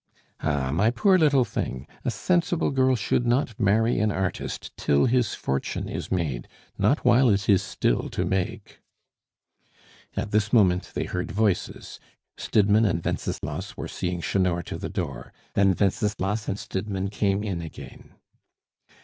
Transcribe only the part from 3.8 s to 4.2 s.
an